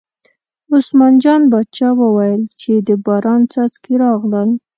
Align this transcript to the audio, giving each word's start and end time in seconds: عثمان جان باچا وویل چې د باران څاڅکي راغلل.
عثمان 0.73 1.13
جان 1.23 1.41
باچا 1.51 1.89
وویل 2.01 2.43
چې 2.61 2.71
د 2.87 2.89
باران 3.05 3.41
څاڅکي 3.51 3.93
راغلل. 4.03 4.49